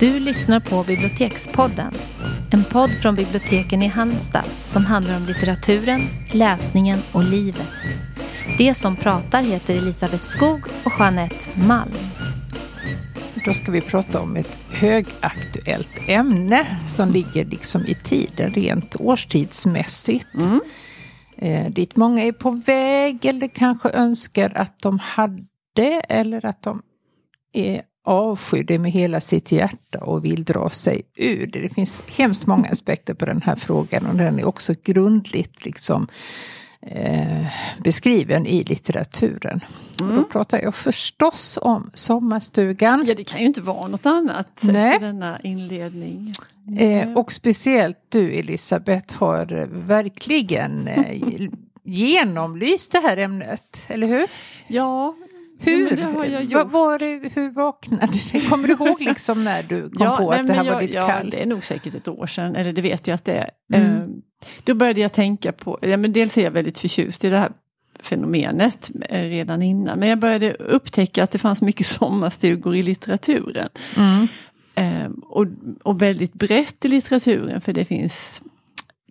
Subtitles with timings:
[0.00, 1.92] Du lyssnar på Bibliotekspodden.
[2.52, 6.00] En podd från biblioteken i Halmstad som handlar om litteraturen,
[6.34, 7.68] läsningen och livet.
[8.58, 11.92] Det som pratar heter Elisabeth Skog och Jeanette Malm.
[13.44, 20.34] Då ska vi prata om ett högaktuellt ämne som ligger liksom i tiden rent årstidsmässigt.
[20.34, 20.60] Mm.
[21.38, 26.82] Eh, dit många är på väg eller kanske önskar att de hade eller att de
[27.52, 31.60] är avskyr det med hela sitt hjärta och vill dra sig ur det.
[31.60, 36.08] Det finns hemskt många aspekter på den här frågan och den är också grundligt liksom,
[36.80, 37.46] eh,
[37.78, 39.60] beskriven i litteraturen.
[40.00, 40.16] Mm.
[40.16, 43.04] då pratar jag förstås om Sommarstugan.
[43.08, 44.94] Ja, det kan ju inte vara något annat Nej.
[44.94, 46.32] efter denna inledning.
[46.78, 51.48] Eh, och speciellt du Elisabeth har verkligen eh,
[51.84, 54.26] genomlyst det här ämnet, eller hur?
[54.66, 55.14] Ja,
[55.60, 55.98] hur,
[56.50, 58.40] ja, var, det, hur vaknade du?
[58.48, 60.80] Kommer du ihåg liksom när du kom ja, på nej, att det här jag, var
[60.80, 61.30] ditt ja, kall?
[61.30, 63.50] det är nog säkert ett år sedan, eller det vet jag att det är.
[63.72, 63.96] Mm.
[63.96, 64.08] Uh,
[64.64, 67.52] då började jag tänka på, ja, men dels är jag väldigt förtjust i det här
[68.00, 69.98] fenomenet eh, redan innan.
[69.98, 73.68] Men jag började upptäcka att det fanns mycket sommarstugor i litteraturen.
[73.96, 74.28] Mm.
[74.78, 75.46] Uh, och,
[75.82, 78.42] och väldigt brett i litteraturen för det finns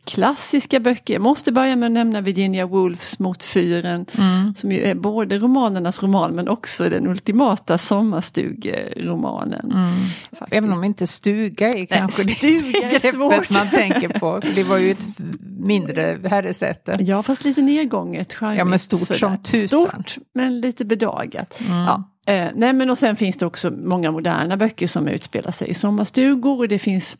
[0.08, 1.14] klassiska böcker.
[1.14, 4.06] Jag måste börja med att nämna Virginia Woolfs Mot fyren.
[4.18, 4.56] Mm.
[4.56, 9.72] Som ju är både romanernas roman men också den ultimata sommarstugeromanen.
[9.72, 9.94] Mm.
[10.52, 13.50] Även om inte stuga är kanske Nej, stuga det är svårt.
[13.50, 14.42] man tänker på.
[14.56, 15.08] Det var ju ett
[15.60, 16.96] mindre herresäte.
[17.00, 18.36] Ja fast lite nedgånget.
[18.42, 19.20] Ja men stort sådär.
[19.20, 19.70] som tusan.
[19.70, 21.60] Stort men lite bedagat.
[21.68, 21.78] Mm.
[21.78, 22.04] Ja.
[22.28, 25.74] Eh, nej men och sen finns det också många moderna böcker som utspelar sig i
[25.74, 27.18] sommarstugor och det finns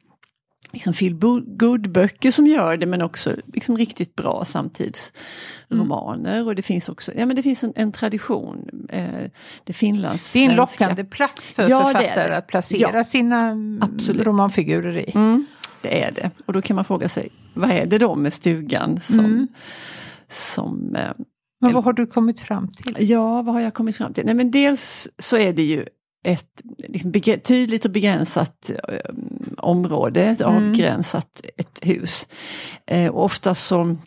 [0.78, 1.14] liksom feel
[1.58, 6.36] good-böcker som gör det men också liksom riktigt bra samtidsromaner.
[6.36, 6.48] Mm.
[6.48, 8.88] Och det finns också ja, men det finns en, en tradition.
[8.90, 9.32] Eh,
[9.64, 14.26] det finlands Det är en lockande plats för ja, författare att placera ja, sina absolut.
[14.26, 15.12] romanfigurer i.
[15.16, 15.46] Mm,
[15.82, 16.32] det är det.
[16.46, 19.20] Och då kan man fråga sig, vad är det då med stugan som...
[19.20, 19.48] Mm.
[20.30, 21.12] som eh,
[21.62, 23.10] men vad har du kommit fram till?
[23.10, 24.26] Ja, vad har jag kommit fram till?
[24.26, 25.86] Nej, men dels så är det ju
[26.28, 27.12] ett liksom,
[27.44, 28.98] tydligt och begränsat eh,
[29.58, 30.56] område, ett mm.
[30.56, 32.28] avgränsat ett hus.
[32.88, 33.98] Eh, och ofta så,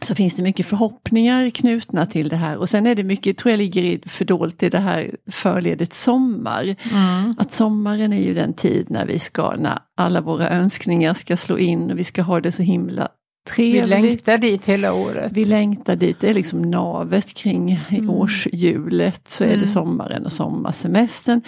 [0.00, 3.50] så finns det mycket förhoppningar knutna till det här och sen är det mycket, tror
[3.50, 6.62] jag ligger i, fördolt i det här förledet sommar.
[6.92, 7.34] Mm.
[7.38, 11.58] Att sommaren är ju den tid när vi ska, när alla våra önskningar ska slå
[11.58, 13.08] in och vi ska ha det så himla
[13.48, 13.84] Trevligt.
[13.84, 15.32] Vi längtar dit hela året.
[15.32, 18.10] Vi längtar dit, det är liksom navet kring mm.
[18.10, 19.28] årshjulet.
[19.28, 19.52] Så mm.
[19.52, 19.74] är det mm.
[19.74, 21.42] sommaren och sommarsemestern.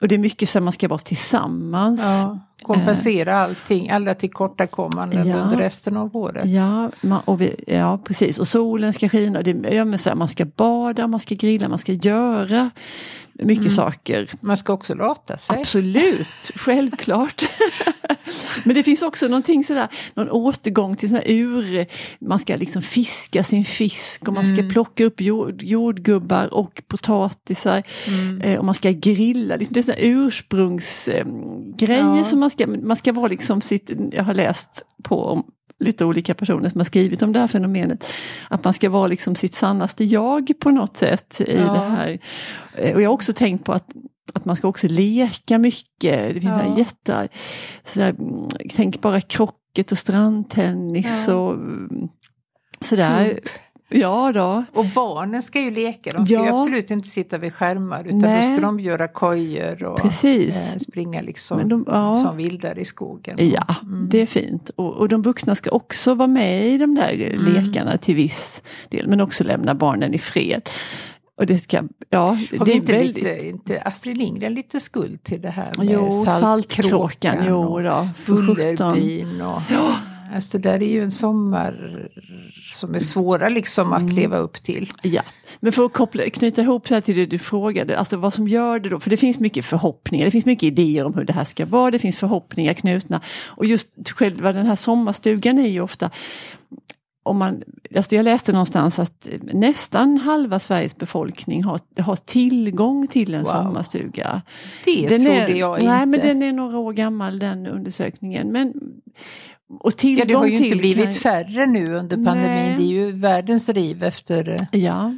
[0.00, 2.00] Och det är mycket så att man ska vara tillsammans.
[2.02, 3.38] Ja, kompensera eh.
[3.38, 5.36] allting, alla tillkortakommanden ja.
[5.36, 6.46] under resten av året.
[6.46, 8.38] Ja, man, och vi, ja, precis.
[8.38, 9.42] Och solen ska skina.
[9.42, 12.70] Det, ja, men så där, man ska bada, man ska grilla, man ska göra
[13.38, 13.70] mycket mm.
[13.70, 14.30] saker.
[14.40, 15.58] Man ska också låta sig.
[15.58, 17.48] Absolut, självklart.
[18.64, 21.86] Men det finns också någonting sådär, någon återgång till sådana ur,
[22.20, 24.70] man ska liksom fiska sin fisk och man ska mm.
[24.70, 27.82] plocka upp jord, jordgubbar och potatisar.
[28.06, 28.40] Mm.
[28.40, 32.24] Eh, och man ska grilla, det är sådana ursprungsgrejer ja.
[32.24, 35.44] som man ska, man ska vara liksom sitt, jag har läst på
[35.80, 38.06] lite olika personer som har skrivit om det här fenomenet.
[38.48, 41.72] Att man ska vara liksom sitt sannaste jag på något sätt i ja.
[41.72, 42.18] det här.
[42.74, 43.92] Eh, och jag har också tänkt på att
[44.34, 46.34] att man ska också leka mycket.
[46.34, 46.78] Det finns ja.
[46.78, 47.28] jätte,
[47.84, 48.14] sådär,
[48.76, 51.34] tänk bara krocket och strandtennis ja.
[51.34, 52.08] och mm,
[52.80, 53.30] sådär.
[53.30, 53.40] Cool.
[53.90, 54.64] Ja då.
[54.72, 56.44] Och barnen ska ju leka, de ska ja.
[56.44, 58.50] ju absolut inte sitta vid skärmar utan Nej.
[58.50, 60.74] då ska de göra kojor och Precis.
[60.74, 62.18] Eh, springa liksom de, ja.
[62.18, 63.36] som vildar i skogen.
[63.38, 64.08] Ja, mm.
[64.10, 64.70] det är fint.
[64.76, 67.52] Och, och, de vuxna ska också vara med i de där mm.
[67.52, 70.68] lekarna till viss del men också lämna barnen i fred.
[71.36, 72.26] Och det ska, ja,
[72.58, 73.16] Har det är inte, väldigt...
[73.16, 79.40] lite, inte Astrid Lindgren lite skuld till det här med jo, saltkråkan, jo då, Bullerbyn
[79.40, 79.62] och...
[79.70, 79.96] Ja.
[80.34, 82.08] Alltså där är ju en sommar
[82.70, 84.14] som är svåra liksom att mm.
[84.14, 84.90] leva upp till.
[85.02, 85.22] Ja,
[85.60, 88.48] men för att koppla, knyta ihop det här till det du frågade, alltså vad som
[88.48, 91.32] gör det då, för det finns mycket förhoppningar, det finns mycket idéer om hur det
[91.32, 93.20] här ska vara, det finns förhoppningar knutna.
[93.46, 96.10] Och just själva den här sommarstugan är ju ofta
[97.28, 97.62] om man,
[97.96, 103.50] alltså jag läste någonstans att nästan halva Sveriges befolkning har, har tillgång till en wow.
[103.50, 104.42] sommarstuga.
[104.84, 105.86] Det den trodde är, jag inte.
[105.86, 108.52] Nej men den är några år gammal den undersökningen.
[108.52, 108.72] Men,
[109.80, 112.54] och tillgång ja, det har ju inte blivit färre nu under pandemin.
[112.54, 112.76] Nej.
[112.76, 115.14] Det är ju världens riv efter eh, ja.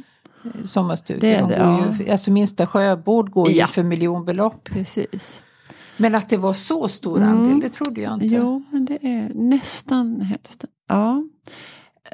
[0.65, 1.21] sommarstugor.
[1.21, 1.95] Det det, ja.
[1.99, 3.65] ju, alltså minsta sjöbord går ja.
[3.65, 4.63] ju för miljonbelopp.
[4.63, 5.43] Precis.
[5.97, 7.59] Men att det var så stor andel, mm.
[7.59, 8.25] det trodde jag inte.
[8.25, 10.69] Jo, men det är nästan hälften.
[10.87, 11.23] Ja.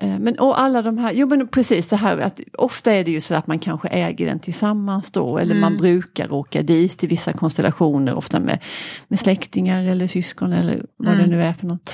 [0.01, 3.11] Eh, Men och alla de här, jo men precis det här att ofta är det
[3.11, 7.07] ju så att man kanske äger den tillsammans då eller man brukar åka dit i
[7.07, 8.59] vissa konstellationer ofta med,
[9.07, 11.93] med släktingar eller syskon eller vad det nu är för något.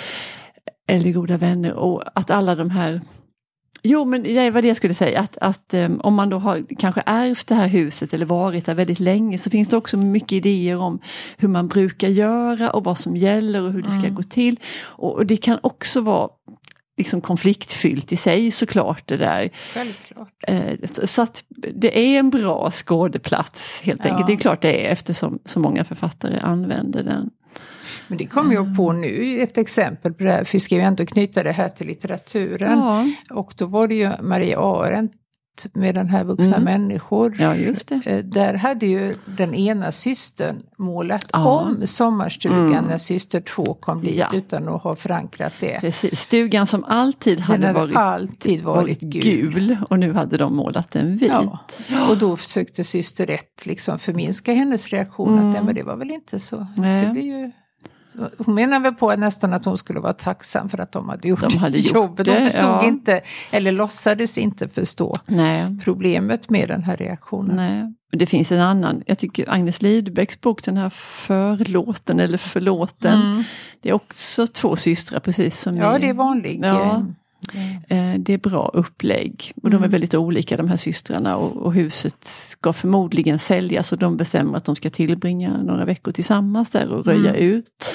[0.88, 3.02] Eller goda vänner och att alla de här
[3.86, 6.66] Jo men det var det jag skulle säga att, att um, om man då har
[6.78, 10.32] kanske ärvt det här huset eller varit där väldigt länge så finns det också mycket
[10.32, 11.00] idéer om
[11.38, 14.60] hur man brukar göra och vad som gäller och hur det ska gå till.
[14.82, 16.30] Och, och det kan också vara
[16.98, 19.50] liksom konfliktfyllt i sig såklart det där.
[19.74, 20.34] Självklart.
[20.48, 20.74] Eh,
[21.04, 21.44] Så att
[21.76, 24.12] det är en bra skådeplats helt Ja.
[24.12, 24.28] enkelt.
[24.28, 27.30] Det är klart det är eftersom så många författare använder den.
[28.08, 30.82] Men det kom jag på nu, ett exempel på det här, för vi ska ju
[30.82, 32.80] ändå knyta det här till litteraturen.
[32.80, 33.06] Ja,
[33.36, 35.14] Och då var det ju Maria Arendt
[35.74, 36.64] med den här vuxna Mm.
[36.64, 37.34] människor.
[37.40, 37.56] ja.
[38.06, 41.60] Eh, Där hade ju den ena systern målat Ja.
[41.60, 42.84] om sommarstugan Mm.
[42.86, 44.28] när syster två kom dit Ja.
[44.34, 45.78] utan att ha förankrat det.
[45.82, 46.20] Precis.
[46.20, 49.78] Stugan som alltid Den hade varit, alltid varit gul.
[49.90, 51.32] och nu hade de målat den vit.
[52.10, 56.12] Och då försökte syster ett liksom förminska hennes reaktion att nej, men det var väl
[56.12, 56.56] inte så.
[56.56, 56.68] Mm.
[56.78, 57.06] Nej.
[57.06, 57.52] Det blir ju...
[58.38, 61.42] Hon menar väl på nästan att hon skulle vara tacksam för att de hade gjort,
[61.42, 62.28] De hade gjort jobbet.
[62.28, 62.84] Hon förstod ja.
[62.88, 63.22] inte,
[63.52, 65.78] eller låtsades inte förstå Nej.
[65.84, 67.56] problemet med den här reaktionen.
[67.56, 67.94] Nej.
[68.12, 73.22] Det finns en annan, jag tycker Agnes Lidbecks bok, den här Förlåten eller Förlåten.
[73.22, 73.44] Mm.
[73.82, 76.60] Det är också två systrar precis som Ja, i- det är vanligt.
[76.66, 77.06] Ja.
[77.88, 79.52] Eh, Det är bra upplägg.
[79.64, 79.92] Och de är Mm.
[79.92, 84.66] väldigt olika de här systrarna och, och huset ska förmodligen säljas och de bestämmer att
[84.66, 87.42] de ska tillbringa några veckor tillsammans där och röja Mm.
[87.42, 87.86] ut.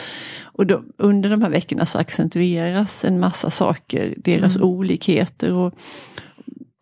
[0.42, 4.68] Och då, under de här veckorna så accentueras en massa saker, deras Mm.
[4.68, 5.74] olikheter och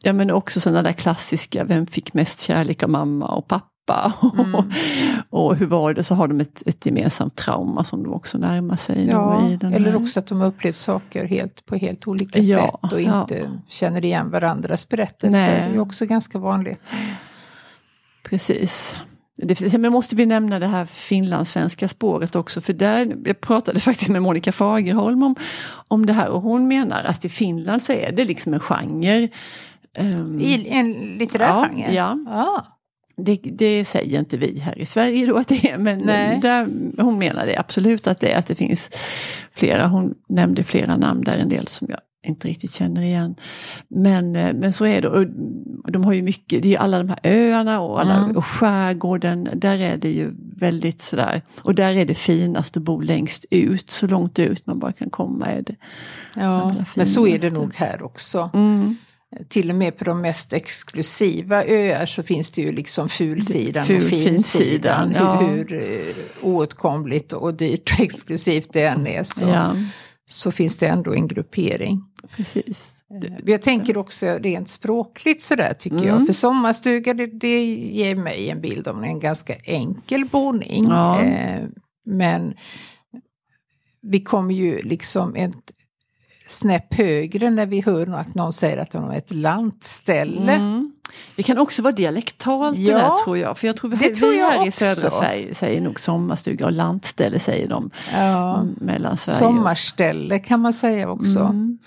[0.02, 3.66] ja, men också sådana där klassiska, vem fick mest kärlek av mamma och pappa?
[4.38, 4.54] Mm.
[5.30, 8.76] och hur var det, så har de ett, ett gemensamt trauma som de också närmar
[8.76, 9.06] sig.
[9.08, 12.38] Ja, då i den eller också att de har upplevt saker helt, på helt olika
[12.38, 13.20] Ja, sätt och ja.
[13.20, 15.30] inte känner igen varandras berättelser.
[15.60, 15.68] Nej.
[15.70, 16.82] Det är också ganska vanligt.
[18.22, 18.96] Precis.
[19.78, 24.22] Men måste vi nämna det här finlandssvenska spåret också för där, jag pratade faktiskt med
[24.22, 25.34] Monica Fagerholm om,
[25.88, 29.28] om det här och hon menar att i Finland så är det liksom en genre.
[29.94, 31.92] ehm, I en litterär Ja, genre?
[31.94, 32.18] ja.
[32.28, 32.60] Ah.
[33.16, 36.06] Det, det säger inte vi här i Sverige då att det är, men
[36.40, 36.68] där,
[37.02, 38.90] hon menar det absolut att det är, att det finns
[39.54, 43.34] flera, hon nämnde flera namn där, en del som jag inte riktigt känner igen.
[43.88, 46.98] Men, eh, men så är det, och de har ju mycket, det är ju alla
[46.98, 48.36] de här öarna och, alla, Mm.
[48.36, 53.00] och skärgården, där är det ju väldigt sådär, och där är det finast att bo
[53.00, 55.76] längst ut, så långt ut man bara kan komma är det.
[56.34, 58.50] Ja, men så är det nog här också.
[58.54, 58.96] Mm.
[59.48, 63.96] Till och med på de mest exklusiva öar så finns det ju liksom fulsidan Ful-
[64.04, 64.32] och finsidan.
[64.42, 65.34] finsidan, ja.
[65.40, 69.76] Hur, hur eh, oåtkomligt och dyrt och exklusivt det än är så, Ja,
[70.26, 72.02] så finns det ändå en gruppering.
[72.36, 72.92] precis.
[73.44, 76.08] Jag tänker också rent språkligt sådär tycker Mm.
[76.08, 76.26] jag.
[76.26, 80.84] För sommarstuga det, det ger mig en bild om en ganska enkel boning.
[80.88, 81.22] Ja.
[81.22, 81.62] Eh,
[82.06, 82.54] men
[84.02, 85.72] vi kommer ju liksom ett
[86.46, 90.52] snäpp högre när vi hör att någon säger att de har ett lantställe.
[90.52, 90.92] Mm.
[91.36, 93.58] Det kan också vara dialektalt Ja, det där tror jag.
[93.58, 94.84] För jag tror vi, det tror vi jag här i också.
[94.84, 97.90] södra Sverige säger nog sommarstuga och lantställe säger de.
[98.12, 98.60] Ja.
[98.60, 99.38] Mm, mellan Sverige.
[99.38, 101.40] Sommarställe kan man säga också.
[101.40, 101.78] Mm.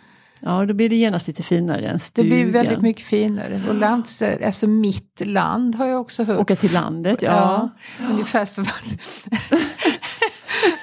[0.42, 2.30] Ja, då blir det genast lite finare än Det stugan.
[2.30, 3.62] blir väldigt mycket finare.
[3.70, 6.40] Och landställe, alltså mitt land har jag också hört.
[6.40, 7.70] Åka till landet, ja.
[8.10, 9.00] Ungefär som att...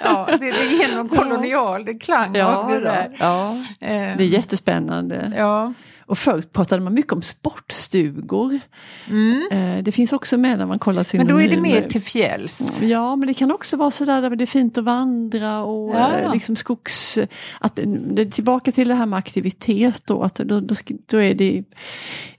[0.04, 3.16] ja, det, det är någon kolonial klang av det där.
[3.20, 3.50] ja.
[3.80, 5.32] Eh, Det är jättespännande.
[5.36, 5.72] ja.
[6.08, 8.60] Och förr pratade man mycket om sportstugor.
[9.08, 9.42] Mm.
[9.78, 11.80] Eh, Det finns också med när man kollar Men då är det synonymer.
[11.80, 12.80] mer till fjälls.
[12.82, 16.12] Ja, men det kan också vara sådär där det är fint att vandra och Ja.
[16.18, 17.18] eh, liksom skogs...
[17.60, 17.76] Att,
[18.14, 20.74] det är tillbaka till det här med aktivitet då, att då, då,
[21.10, 21.64] då är det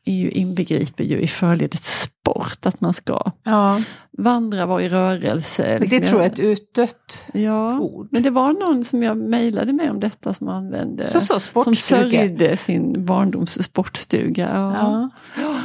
[0.10, 3.82] är ju inbegriper ju i förledet sport, att man ska Ja.
[4.18, 5.80] vandra, vara i rörelse.
[5.80, 6.00] Liksom.
[6.00, 8.08] det tror jag är ett utdött Ja, ord.
[8.12, 11.76] men det var någon som jag mejlade med om detta som använde, Så, så som
[11.76, 14.50] sörjde sin barndoms sportstuga.
[14.54, 15.10] Ja.
[15.42, 15.60] Ja.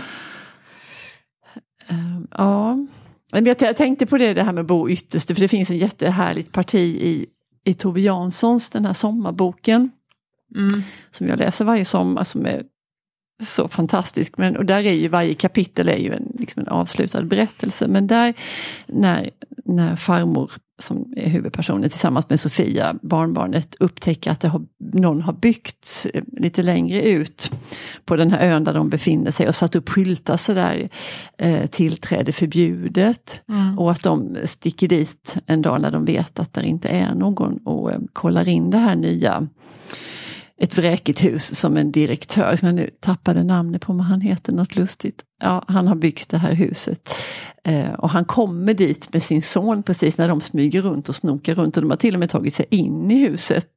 [1.89, 2.79] Ehm, Ja,
[3.41, 6.53] jag, jag tänkte på det, det här med bo ytterst, för det finns en jättehärligt
[6.53, 7.27] parti i,
[7.65, 9.91] i Tove Janssons, den här sommarboken,
[10.57, 10.83] Mm.
[11.11, 12.63] som jag läser varje sommar, som är
[13.47, 14.39] så fantastisk.
[14.39, 17.89] Men, och där är ju varje kapitel är ju en, liksom en avslutad berättelse.
[17.89, 18.35] Men där
[18.87, 19.31] när,
[19.65, 25.33] när farmor, som är huvudpersonen tillsammans med Sofia, barnbarnet, upptäcker att det har, någon har
[25.33, 27.51] byggt eh, lite längre ut
[28.05, 30.89] på den här ön där de befinner sig och satt upp skyltar sådär,
[31.39, 33.43] eh, tillträde förbjudet.
[33.49, 33.79] Mm.
[33.79, 37.57] Och att de sticker dit en dag när de vet att det inte är någon
[37.57, 39.49] och eh, kollar in det här nya
[40.63, 44.53] ett vräkigt hus som en direktör, som jag nu tappade namnet på, men han heter
[44.53, 45.23] något lustigt.
[45.43, 47.15] Ja, han har byggt det här huset.
[47.65, 51.55] Eh, och han kommer dit med sin son precis när de smyger runt och snokar
[51.55, 51.77] runt.
[51.77, 53.69] Och de har till och med tagit sig in i huset.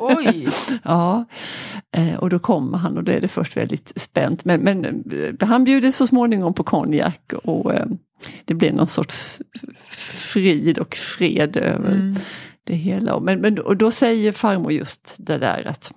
[0.00, 0.48] Oj!
[0.82, 1.24] ja,
[1.96, 4.44] eh, och då kommer han och då är det först väldigt spänt.
[4.44, 7.86] Men, men eh, han bjuder så småningom på konjak och eh,
[8.44, 9.42] det blir någon sorts
[10.32, 12.16] frid och fred över mm.
[12.64, 13.20] det hela.
[13.20, 15.92] Men, men, och då säger farmor just det där att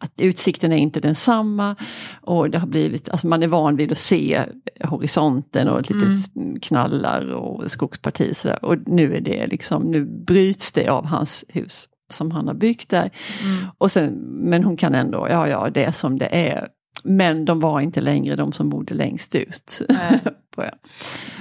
[0.00, 1.76] att utsikten är inte densamma
[2.20, 4.44] och det har blivit, alltså man är van vid att se
[4.84, 6.60] horisonten och lite mm.
[6.60, 8.64] knallar och skogsparti sådär.
[8.64, 12.90] Och nu är det liksom, nu bryts det av hans hus som han har byggt
[12.90, 13.10] där.
[13.44, 13.66] Mm.
[13.78, 16.68] Och sen, men hon kan ändå, ja ja det är som det är.
[17.04, 19.80] Men de var inte längre de som bodde längst ut.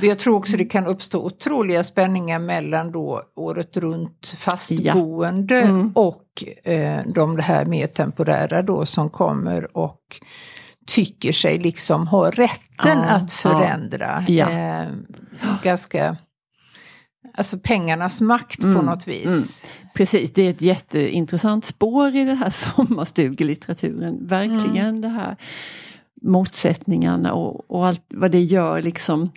[0.02, 5.62] Jag tror också det kan uppstå otroliga spänningar mellan då året runt fastboende ja.
[5.62, 5.92] mm.
[5.96, 10.02] och eh, de här mer temporära då som kommer och
[10.88, 14.24] tycker sig liksom ha rätten ja, att förändra.
[14.28, 14.50] Ja.
[14.50, 14.88] Eh,
[15.64, 16.18] ganska
[17.34, 19.64] Alltså pengarnas makt mm, på något vis.
[19.64, 19.90] Mm.
[19.94, 24.28] Precis, det är ett jätteintressant spår i den här sommarstugelitteraturen.
[24.28, 25.02] Verkligen mm.
[25.02, 25.36] det här
[26.22, 29.32] motsättningarna och, och allt vad det gör liksom.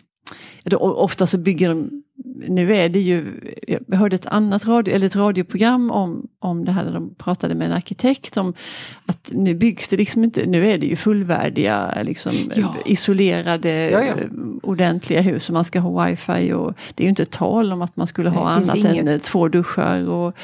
[0.81, 2.03] Ofta så bygger de
[2.49, 6.73] nu är det ju, jag hörde ett annat radio, eller ett radioprogram om, om det
[6.73, 8.55] här där de pratade med en arkitekt om
[9.07, 12.77] att nu byggs det liksom inte, nu är det ju fullvärdiga liksom, ja.
[12.85, 14.15] isolerade ja, ja.
[14.63, 17.97] Ordentliga hus och man ska ha wifi och det är ju inte tal om att
[17.97, 19.09] man skulle ha annat inget.
[19.09, 20.37] än två duschar och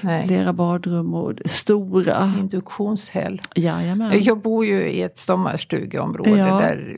[0.00, 0.26] Nej.
[0.26, 2.32] flera badrum och stora.
[2.40, 3.40] Induktionshäll.
[3.54, 4.22] Jajamän.
[4.22, 6.96] Jag bor ju i ett sommarstugeområde där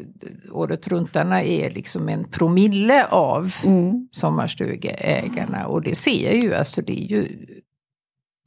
[0.53, 4.09] året runt är liksom en promille av mm.
[4.11, 7.47] som sommarstugeägarna och det ser jag ju, alltså det är ju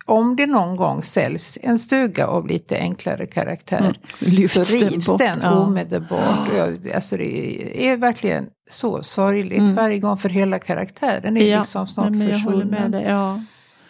[0.08, 3.98] om det någon gång säljs en stuga av lite enklare karaktär
[4.28, 4.48] mm.
[4.48, 5.52] så rivs den ja.
[5.52, 6.50] omedelbart.
[6.96, 9.76] Alltså det är verkligen så sorgligt mm.
[9.76, 11.60] varje gång för hela karaktären är ja.
[11.60, 13.04] liksom snart Nej, försvunnen.
[13.08, 13.42] Ja.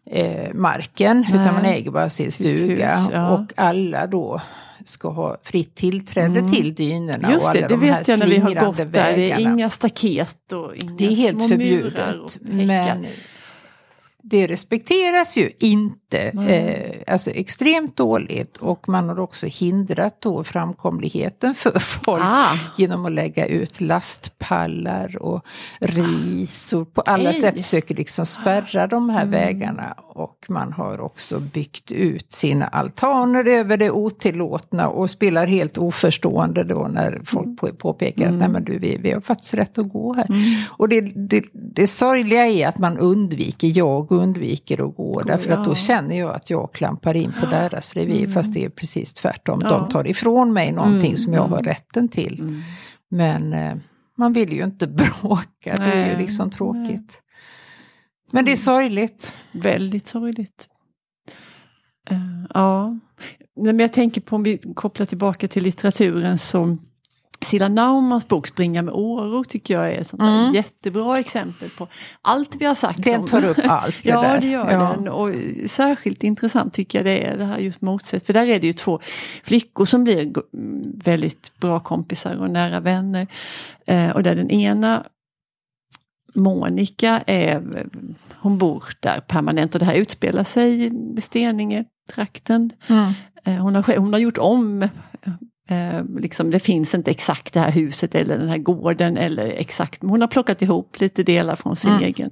[0.06, 1.42] eh, marken Nej.
[1.42, 2.96] utan man äger bara sin stuga.
[2.96, 3.30] Hus, ja.
[3.30, 4.42] Och alla då
[4.86, 6.52] ska ha fritt tillträde mm.
[6.52, 7.32] till dynorna.
[7.32, 8.86] Just det, det de vet jag när vi har gått där.
[8.86, 9.16] Vägarna.
[9.16, 12.38] Det är inga staket och inga Det är helt förbjudet.
[12.42, 13.06] Men
[14.32, 16.18] det respekteras ju inte.
[16.18, 16.48] Mm.
[16.48, 22.54] Eh, alltså extremt dåligt och man har också hindrat då framkomligheten för folk ah.
[22.78, 25.46] genom att lägga ut lastpallar och
[25.80, 27.42] ris och på alla Ej.
[27.42, 29.32] sätt försöker liksom spärra de här mm.
[29.32, 29.96] vägarna.
[30.14, 36.64] Och man har också byggt ut sina altaner över det otillåtna och spelar helt oförstående
[36.64, 37.76] då när folk mm.
[37.76, 40.26] påpekar att Nej, men du, vi, vi har faktiskt rätt att gå här.
[40.30, 40.42] Mm.
[40.70, 45.66] Och det, det, det sorgliga är att man undviker, jag undviker att gå, därför att
[45.66, 48.32] då känner jag att jag klampar in på deras revir, mm.
[48.32, 49.62] fast det är precis tvärtom.
[49.64, 49.70] Ja.
[49.70, 51.18] De tar ifrån mig någonting mm.
[51.18, 52.40] som jag har rätten till.
[52.40, 52.62] Mm.
[53.10, 53.76] Men eh,
[54.18, 54.88] man vill ju inte
[55.22, 55.76] bråka, Nej.
[55.80, 56.90] det är ju liksom tråkigt.
[56.90, 57.22] Nej.
[58.32, 59.38] Men det är sorgligt.
[59.52, 60.68] Väldigt sorgligt.
[62.12, 63.00] Uh, ja,
[63.56, 66.91] men jag tänker på om vi kopplar tillbaka till litteraturen som
[67.46, 70.54] Silla Naumans bok Springa med åror tycker jag är ett mm.
[70.54, 71.88] jättebra exempel på
[72.22, 73.04] allt vi har sagt.
[73.04, 74.80] Den tar upp allt det Ja, det gör ja.
[74.80, 75.08] den.
[75.08, 75.30] Och
[75.68, 78.26] särskilt intressant tycker jag det är det här just motsätt.
[78.26, 79.00] För där är det ju två
[79.44, 80.34] flickor som blir
[81.04, 83.28] väldigt bra kompisar och nära vänner.
[83.86, 85.06] Eh, och där den ena
[86.34, 87.88] Monica är,
[88.40, 90.86] hon bor där permanent och det här utspelar sig
[91.18, 92.72] i Steninge-trakten.
[92.88, 93.14] Mm.
[93.44, 94.90] Eh, hon, har, hon har gjort om
[95.72, 100.02] Eh, liksom, det finns inte exakt det här huset eller den här gården eller exakt,
[100.02, 102.04] men hon har plockat ihop lite delar från sin mm.
[102.04, 102.32] egen,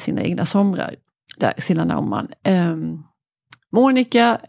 [0.00, 0.94] sina egna somrar.
[1.36, 2.28] Där, Silla Naumann.
[2.42, 2.76] Eh,
[3.72, 4.40] Monica,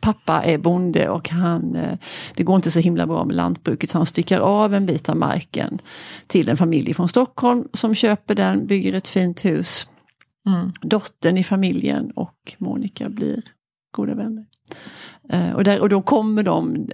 [0.00, 1.98] pappa är bonde och han, eh,
[2.34, 5.16] det går inte så himla bra med lantbruket så han styckar av en bit av
[5.16, 5.78] marken
[6.26, 9.88] till en familj från Stockholm som köper den, bygger ett fint hus.
[10.46, 10.72] Mm.
[10.80, 13.42] Dottern i familjen och Monica blir
[13.90, 14.44] goda vänner.
[15.34, 16.86] Uh, och, där, och då kommer de uh,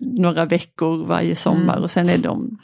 [0.00, 1.82] några veckor varje sommar mm.
[1.82, 2.58] och sen är de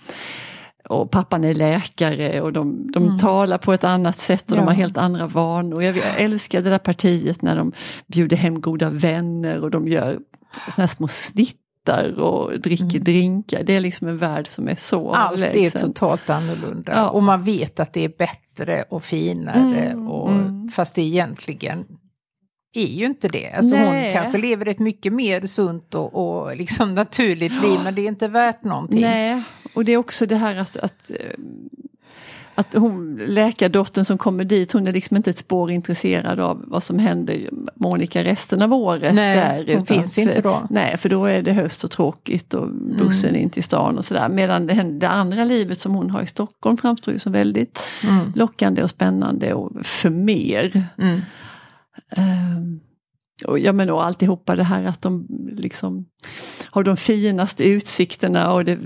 [0.90, 3.18] och pappan är läkare och de, de mm.
[3.18, 4.60] talar på ett annat sätt och ja.
[4.60, 5.82] de har helt andra vanor.
[5.82, 7.72] Jag, jag älskar det där partiet när de
[8.06, 10.18] bjuder hem goda vänner och de gör
[10.74, 13.04] såna små snittar och dricker mm.
[13.04, 13.62] drinkar.
[13.62, 16.92] Det är liksom en värld som är så Allt är totalt annorlunda.
[16.94, 17.08] Ja.
[17.08, 19.86] Och man vet att det är bättre och finare.
[19.86, 20.08] Mm.
[20.08, 20.68] Och, mm.
[20.68, 21.84] Fast det egentligen
[22.72, 23.52] är ju inte det.
[23.52, 28.02] Alltså hon kanske lever ett mycket mer sunt och, och liksom naturligt liv men det
[28.02, 29.00] är inte värt någonting.
[29.00, 29.42] Nej,
[29.74, 31.16] och det är också det här att, att eh,
[32.60, 36.82] att hon, läkardottern som kommer dit, hon är liksom inte ett spår intresserad av vad
[36.82, 39.14] som händer Monica resten av året.
[39.14, 40.66] Nej, där, hon finns för, inte då.
[40.70, 43.42] Nej, för då är det höst och tråkigt och bussen mm.
[43.42, 44.28] in till stan och sådär.
[44.28, 48.32] Medan det, det, andra livet som hon har i Stockholm framstår ju som väldigt mm.
[48.34, 50.82] lockande och spännande och för mer.
[50.98, 51.20] Mm.
[52.16, 52.80] Um,
[53.46, 55.26] och, ja, men och alltihopa det här att de
[55.56, 56.06] liksom
[56.64, 58.78] har de finaste utsikterna och, det,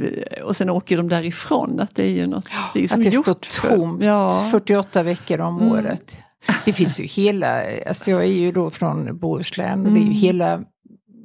[0.42, 1.80] och sen åker de därifrån.
[1.80, 4.48] Att det är ju något, det är att det står tomt ja.
[4.50, 5.72] 48 veckor om mm.
[5.72, 6.16] året.
[6.64, 9.94] Det finns ju hela, alltså jag är ju då från Bohuslän och mm.
[9.94, 10.18] det är ju mm.
[10.18, 10.64] hela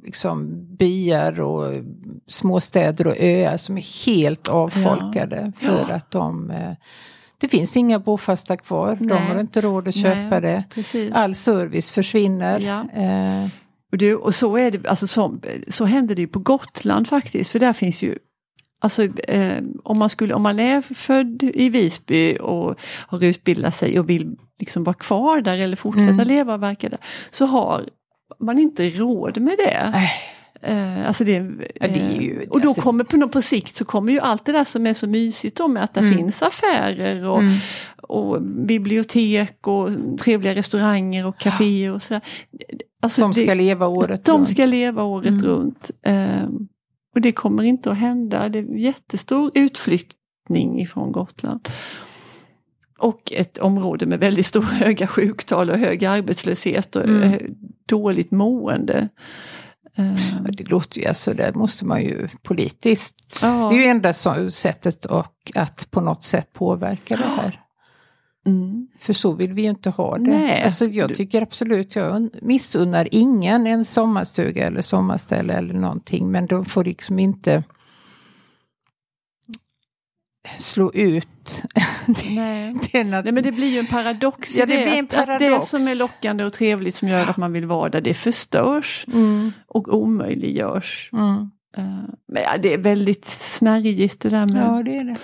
[0.04, 1.72] liksom, byar och
[2.26, 5.68] småstäder och öar som är helt avfolkade ja.
[5.68, 5.94] för ja.
[5.94, 6.72] att de eh,
[7.40, 9.08] det finns inga bofasta kvar, Nej.
[9.08, 10.64] de har inte råd att köpa Nej, det.
[10.74, 11.12] Precis.
[11.12, 12.60] All service försvinner.
[12.60, 13.02] Ja.
[13.02, 13.48] Eh.
[13.92, 17.50] Och, det, och så, är det, alltså så, så händer det ju på Gotland faktiskt,
[17.50, 18.18] för där finns ju
[18.82, 24.00] Alltså eh, om, man skulle, om man är född i Visby och har utbildat sig
[24.00, 26.28] och vill liksom vara kvar där eller fortsätta mm.
[26.28, 26.98] leva och verka där,
[27.30, 27.88] så har
[28.38, 29.92] man inte råd med det.
[29.94, 30.39] Äh.
[30.62, 31.32] Eh, alltså det,
[31.80, 34.20] ja, det är ju, eh, och då alltså, kommer på, på sikt så kommer ju
[34.20, 36.16] allt det där som är så mysigt då med att det mm.
[36.16, 37.54] finns affärer och, mm.
[38.02, 39.90] och, bibliotek och
[40.20, 42.22] trevliga restauranger och kaféer och sådär.
[43.02, 44.46] Alltså som det, ska leva året de runt.
[44.48, 45.44] De ska leva året mm.
[45.44, 45.90] runt.
[46.02, 46.48] Eh,
[47.14, 48.48] och det kommer inte att hända.
[48.48, 51.68] Det är jättestor utflyttning ifrån Gotland.
[52.98, 57.22] Och ett område med väldigt stora höga sjuktal och hög arbetslöshet och mm.
[57.22, 57.40] Eh,
[57.86, 59.08] dåligt mående.
[59.98, 63.68] Uh, det låter ju, alltså det måste man ju politiskt, ja.
[63.70, 64.12] det är ju enda
[64.50, 67.60] sättet och att på något sätt påverka det här.
[68.46, 68.88] Mm.
[69.00, 70.30] För så vill vi ju inte ha det.
[70.30, 70.62] Nej.
[70.62, 76.30] Alltså jag tycker absolut, jag missunnar ingen en sommarstuga eller sommarställe eller någonting.
[76.30, 77.62] Men de får liksom inte
[80.58, 81.62] slå ut.
[82.30, 82.74] Nej.
[82.92, 85.54] det, Nej, men det blir ju en paradox ja, det, det, blir en paradox.
[85.54, 88.14] Att det som är lockande och trevligt som gör att man vill vara där, det
[88.14, 89.52] förstörs mm.
[89.66, 91.10] och omöjliggörs.
[91.12, 91.50] Mm.
[91.78, 94.66] Uh, men ja, det är väldigt snärjigt det där med...
[94.66, 95.16] Ja, det är det.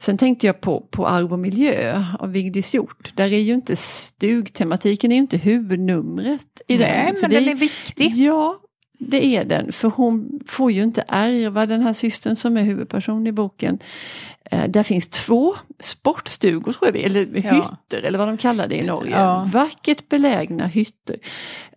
[0.00, 3.12] Sen tänkte jag på, på arv och miljö av Vigdis Hjort.
[3.16, 7.20] Där är ju inte stugtematiken är ju inte huvudnumret i Nej, den.
[7.20, 8.10] men den är viktig.
[8.16, 8.60] Ja,
[9.08, 13.26] det är den, för hon får ju inte ärva den här systern som är huvudperson
[13.26, 13.78] i boken.
[14.50, 17.40] Eh, där finns två sportstugor, tror jag, eller ja.
[17.40, 19.10] hytter eller vad de kallar det i Norge.
[19.10, 19.48] Ja.
[19.52, 21.16] Vackert belägna hytter.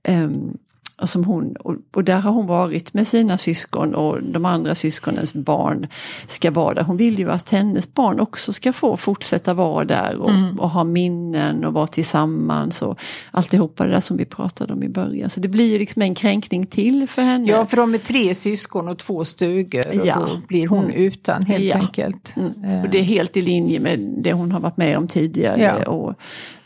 [0.10, 0.58] Um,
[1.04, 1.56] som hon,
[1.94, 5.88] och, där har hon varit med sina syskon och de andra syskonens barn
[6.28, 6.84] ska vara där.
[6.84, 10.60] Hon vill ju att hennes barn också ska få fortsätta vara där och, mm.
[10.60, 13.00] och ha minnen och vara tillsammans och
[13.32, 15.30] alltihopa det där som vi pratade om i början.
[15.30, 17.50] Så det blir liksom en kränkning till för henne.
[17.50, 20.16] Ja, för de är tre syskon och två stugor och ja.
[20.16, 20.96] då blir hon mm.
[20.96, 21.76] utan helt ja.
[21.76, 22.36] enkelt.
[22.36, 22.84] Mm.
[22.84, 25.82] Och det är helt i linje med det hon har varit med om tidigare.
[25.86, 25.92] Ja.
[25.92, 26.14] Och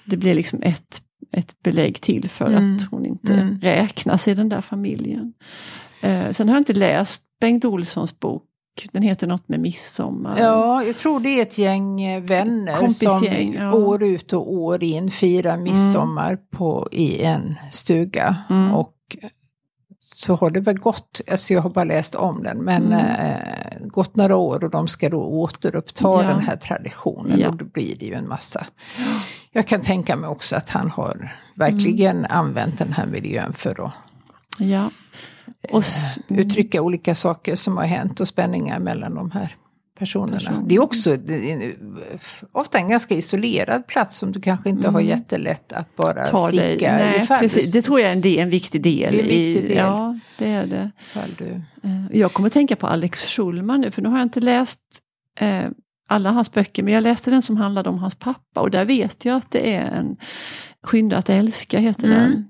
[0.06, 2.76] det blir liksom ett ett belägg till för mm.
[2.76, 3.60] att hon inte mm.
[3.62, 5.34] räknas i den där familjen.
[6.02, 8.44] Eh, sen har jag inte läst Bengt Olssons bok
[8.92, 10.40] den heter något med midsommar.
[10.40, 13.74] Ja, jag tror det är ett gäng eh, vänner som ja.
[13.74, 16.44] år ut och år in firar midsommar mm.
[16.52, 18.36] på, i en stuga.
[18.50, 18.74] Mm.
[18.74, 18.96] Och
[20.16, 23.06] så har det väl gått, alltså jag har bara läst om den, men mm.
[23.32, 26.22] äh, gått några år och de ska då återuppta ja.
[26.22, 27.50] den här traditionen ja.
[27.50, 28.66] och då blir det ju en massa.
[29.52, 32.32] Jag kan tänka mig också att han har verkligen mm.
[32.32, 33.94] använt den här miljön för att
[34.60, 34.92] ja.
[35.70, 35.84] och
[36.30, 39.56] äh, uttrycka olika saker som har hänt och spänningar mellan de här
[40.00, 40.40] personerna.
[40.40, 40.68] Person.
[40.68, 41.76] Det är också det är
[42.52, 44.94] ofta en ganska isolerad plats som du kanske inte mm.
[44.94, 46.98] har jättelätt att bara Ta sticka.
[46.98, 47.72] Nej, precis.
[47.72, 49.14] Det tror jag är en, en viktig del.
[49.14, 49.78] Det är en viktig del.
[49.78, 50.92] Ja, det är det.
[51.38, 51.46] Du...
[51.90, 54.80] Eh, jag kommer att tänka på Alex Schulman nu, för nu har jag inte läst
[55.40, 55.64] eh,
[56.10, 59.26] alla hans böcker, men jag läste den som handlade om hans pappa och där vet
[59.26, 60.18] jag att det är en
[60.84, 62.20] Skynda att älska heter mm.
[62.20, 62.50] den.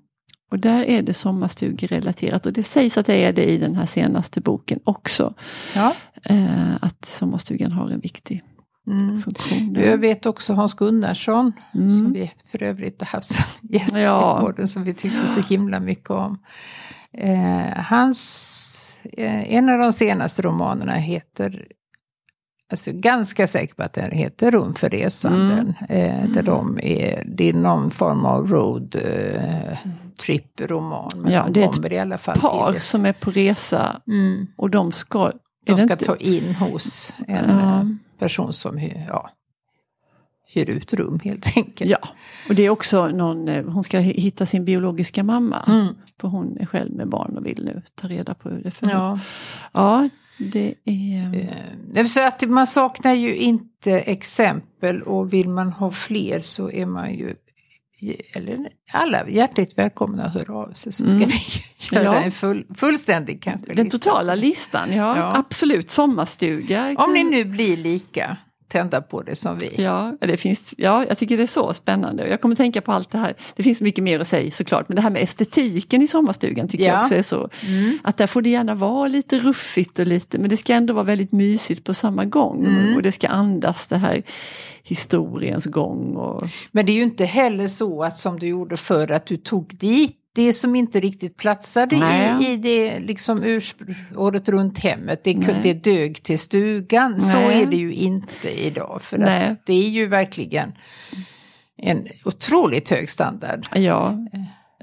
[0.52, 3.86] Och där är det sommarstugerelaterat och det sägs att det är det i den här
[3.86, 5.34] senaste boken också.
[5.76, 5.95] Ja.
[6.24, 8.43] Eh, att sommarstugan har en viktig
[8.88, 9.22] mm.
[9.22, 9.76] funktion.
[9.76, 11.91] Jag vet också Hans Gunnarsson, mm.
[11.91, 14.39] som vi för övrigt har haft som gäst ja.
[14.39, 16.39] i podden, som vi tyckte så himla mycket om.
[17.13, 21.67] Eh, hans, eh, en av de senaste romanerna heter
[22.69, 25.73] alltså, ganska säker på att den heter Rum för resanden.
[25.89, 26.23] Mm.
[26.25, 29.77] Eh, där de är, det är någon form av road eh,
[30.25, 31.10] trip roman.
[31.15, 34.01] Men Ja, de det är ett i alla fall Par till som är på resa
[34.08, 34.47] Mm.
[34.58, 35.32] och de ska...
[35.65, 37.79] De ska inte- ta in hos en Ja.
[37.79, 37.86] eh,
[38.19, 39.29] person som ja,
[40.53, 41.89] hyr ut rum helt enkelt.
[41.89, 41.97] Ja,
[42.49, 45.63] och det är också någon, eh, hon ska hi- hitta sin biologiska mamma.
[45.67, 45.88] Mm.
[46.21, 48.99] För hon är själv med barn och vill nu ta reda på hur det fungerar.
[48.99, 49.19] Ja.
[49.73, 51.49] ja det är...
[51.95, 56.86] Eh, säga att man saknar ju inte exempel och vill man ha fler så är
[56.86, 57.36] man ju
[58.36, 58.58] eller
[58.93, 61.30] alla hjärtligt välkomna att höra av sig så ska Mm.
[61.30, 61.39] vi
[61.95, 62.21] göra Ja.
[62.21, 63.97] en full, fullständig kanske Den lista.
[63.97, 65.36] totala listan, ja, Ja.
[65.38, 65.89] absolut.
[65.89, 66.95] Sommarstuga.
[66.97, 68.38] Om ni nu blir lika
[68.69, 69.84] tända på det som vi.
[69.84, 72.27] Ja, det finns, ja, jag tycker det är så spännande.
[72.27, 73.36] Jag kommer tänka på allt det här.
[73.55, 76.86] Det finns mycket mer att säga såklart, men det här med estetiken i sommarstugan tycker
[76.86, 76.91] Ja.
[76.93, 77.49] jag också är så.
[77.67, 77.99] Mm.
[78.03, 81.03] Att där får det gärna vara lite ruffigt och lite, men det ska ändå vara
[81.05, 82.65] väldigt mysigt på samma gång.
[82.65, 82.95] Mm.
[82.95, 84.23] Och det ska andas det här
[84.84, 86.15] historiens gång.
[86.15, 89.38] Och, Men det är ju inte heller så att som du gjorde förr att du
[89.38, 95.24] tog dit det som inte riktigt platsade i, i det liksom urspr- året runt hemmet.
[95.24, 95.60] Det, Nej.
[95.63, 97.22] det dög till stugan.
[97.22, 97.62] Så Nej.
[97.62, 99.00] är det ju inte idag.
[99.02, 99.18] För
[99.65, 100.74] det är ju verkligen
[101.78, 103.68] en otroligt hög standard.
[103.76, 104.18] ja.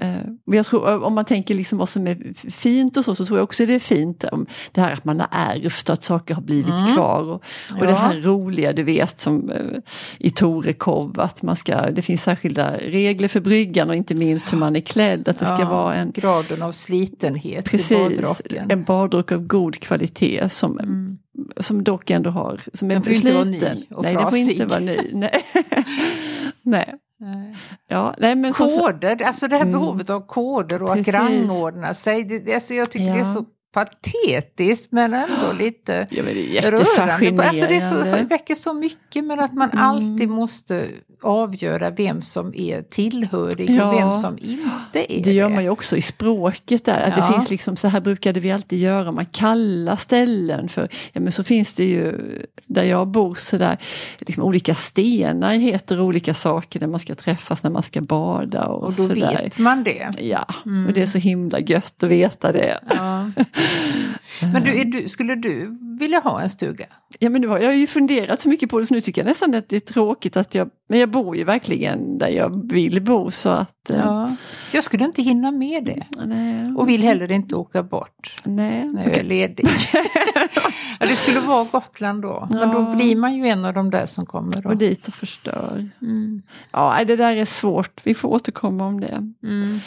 [0.01, 0.07] Eh,
[0.45, 3.39] Men jag tror, om man tänker liksom vad som är fint och så, så tror
[3.39, 6.41] jag också det är fint om det här att man har ärvt, att saker har
[6.41, 7.21] blivit kvar.
[7.21, 7.43] Och,
[7.79, 7.95] och det Ja.
[7.97, 9.57] här roliga, du vet, som eh,
[10.19, 14.57] i Torekov, att man ska, det finns särskilda regler för bryggan och inte minst hur
[14.57, 18.65] man är klädd, att det ska Ja, vara en Graden av slitenhet i Precis, badrocken.
[18.71, 21.17] en badrock av god kvalitet som, Mm.
[21.59, 24.37] som dock ändå har, som är Den får inte vara ny och Nej, den får
[24.37, 24.97] inte vara ny.
[25.13, 25.43] Nej.
[26.61, 26.93] nej.
[27.89, 29.73] Ja, nej men så, Koder, alltså det här Mm.
[29.79, 31.07] behovet av koder och Precis.
[31.15, 32.23] att rangordna sig.
[32.23, 33.23] Det, alltså jag tycker det är Ja.
[33.25, 37.43] så patetiskt men ändå lite ja, men det är rörande.
[37.47, 39.83] Alltså det, är så, det väcker så mycket men att man Mm.
[39.83, 40.87] alltid måste
[41.23, 43.87] avgöra vem som är tillhörig Ja.
[43.87, 46.99] och vem som inte är Det gör man ju också i språket där.
[47.07, 47.33] Att Det Ja.
[47.33, 51.43] finns liksom, så här brukade vi alltid göra, man kallar ställen för, ja men så
[51.43, 52.13] finns det ju,
[52.65, 53.77] där jag bor så där,
[54.19, 58.83] liksom olika stenar heter olika saker när man ska träffas, när man ska bada och,
[58.83, 59.15] Och då så där.
[59.43, 60.09] vet man det.
[60.19, 60.45] Ja,
[60.87, 62.79] och det är så himla gött att veta det.
[62.89, 63.31] Ja.
[64.53, 66.85] Men du, är du, skulle du vilja ha en stuga?
[67.19, 69.27] Ja men nu har jag ju funderat så mycket på det så nu tycker jag
[69.29, 73.01] nästan att det är tråkigt att jag, men jag bor ju verkligen där jag vill
[73.01, 73.89] bo så att...
[73.89, 74.35] eh, Ja.
[74.71, 76.03] Jag skulle inte hinna med det.
[76.25, 76.73] Nej.
[76.75, 78.35] Och vill heller inte åka bort.
[78.43, 78.85] Nej.
[78.85, 79.67] när jag är ledig.
[80.99, 82.47] ja, det skulle vara Gotland då.
[82.51, 84.61] Men då blir man ju en av de där som kommer.
[84.61, 84.69] Då.
[84.69, 85.89] Och dit och förstör.
[86.01, 86.41] Mm.
[86.71, 88.01] Ja, det där är svårt.
[88.03, 89.31] Vi får återkomma om det.
[89.43, 89.79] Mm.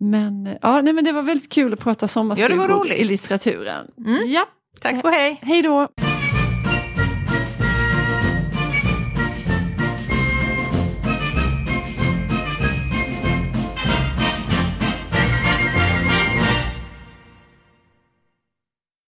[0.00, 3.86] Men, ja, nej, men det var väldigt kul att prata sommarstugor Ja, i litteraturen.
[4.06, 4.20] Mm.
[4.26, 4.44] Ja,
[4.80, 5.40] Tack och hej!
[5.42, 5.88] hej då!